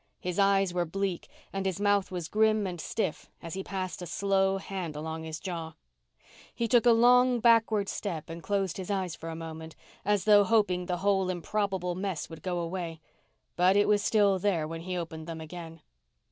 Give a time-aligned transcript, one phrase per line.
[0.19, 4.07] His eyes were bleak and his mouth was grim and stiff as he passed a
[4.07, 5.73] slow hand along his jaw.
[6.55, 10.43] He took a long, backward step and closed his eyes for a moment as though
[10.43, 12.99] hoping the whole improbable mess would go away.
[13.55, 15.81] But it was still there when he opened them again.